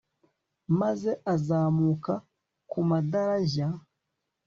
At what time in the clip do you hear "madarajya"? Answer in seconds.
2.89-3.67